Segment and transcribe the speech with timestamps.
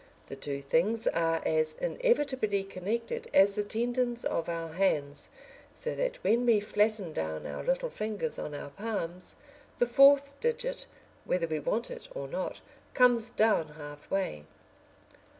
[0.25, 5.29] The two things are as inevitably connected as the tendons of our hands,
[5.75, 9.35] so that when we flatten down our little fingers on our palms,
[9.77, 10.87] the fourth digit,
[11.23, 12.61] whether we want it or not,
[12.95, 14.45] comes down halfway.